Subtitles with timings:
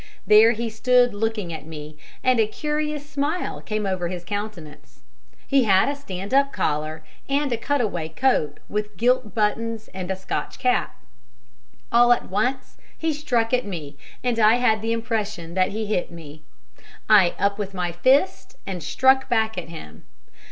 [0.25, 5.03] There he stood looking at me, and a curious smile came over his countenance.
[5.45, 10.09] He had a stand up collar and a cut away coat with gilt buttons and
[10.09, 10.99] a Scotch cap.
[11.91, 16.09] All at once he struck at me, and I had the impression that he hit
[16.09, 16.41] me.
[17.07, 20.05] I up with my fist and struck back at him.